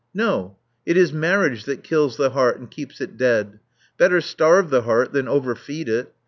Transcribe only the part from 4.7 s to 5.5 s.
the heart than